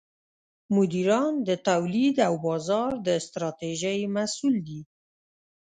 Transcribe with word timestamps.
مدیران 0.75 1.33
د 1.47 1.49
تولید 1.67 2.15
او 2.27 2.33
بازار 2.45 2.91
د 3.07 3.09
ستراتیژۍ 3.25 3.99
مسوول 4.15 4.55
دي. 4.67 4.81